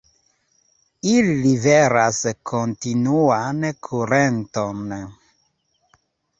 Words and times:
Ili 1.11 1.35
liveras 1.41 2.23
kontinuan 2.53 3.69
kurenton. 3.91 4.93